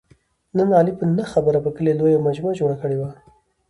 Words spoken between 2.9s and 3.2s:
وه.